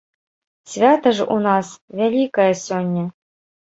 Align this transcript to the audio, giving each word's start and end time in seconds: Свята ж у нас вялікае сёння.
Свята 0.71 1.13
ж 1.19 1.29
у 1.37 1.39
нас 1.47 1.71
вялікае 2.03 2.53
сёння. 2.67 3.11